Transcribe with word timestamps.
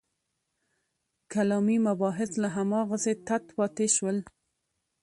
کلامي 1.31 1.77
مباحث 1.87 2.29
لا 2.41 2.49
هماغسې 2.55 3.13
تت 3.27 3.45
پاتې 3.57 3.87
شول. 3.95 4.17